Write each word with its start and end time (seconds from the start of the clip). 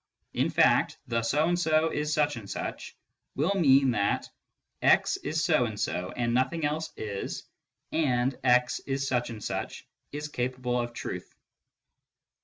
In 0.33 0.49
fact," 0.49 0.97
the 1.07 1.21
so 1.21 1.47
and 1.47 1.59
so 1.59 1.89
is 1.91 2.11
such 2.11 2.35
and 2.35 2.49
such" 2.49 2.97
will 3.35 3.53
mean 3.53 3.91
that" 3.91 4.27
x 4.81 5.17
is 5.17 5.43
so 5.43 5.65
and 5.65 5.79
so 5.79 6.11
and 6.17 6.33
nothing 6.33 6.65
else 6.65 6.89
is, 6.97 7.43
and 7.91 8.35
x 8.43 8.79
is 8.87 9.07
such 9.07 9.29
and 9.29 9.43
such" 9.43 9.85
is 10.11 10.27
capable 10.27 10.79
of 10.79 10.93
truth. 10.93 11.35